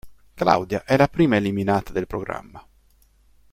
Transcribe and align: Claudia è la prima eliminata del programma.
Claudia 0.33 0.83
è 0.83 0.97
la 0.97 1.07
prima 1.07 1.35
eliminata 1.35 1.91
del 1.93 2.07
programma. 2.07 2.67